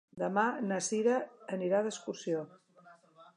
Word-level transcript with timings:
Demà 0.19 0.45
na 0.69 0.79
Sira 0.85 1.17
anirà 1.59 1.83
d'excursió. 1.89 2.41